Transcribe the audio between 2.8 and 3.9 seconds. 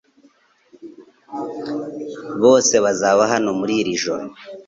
bazaba hano muri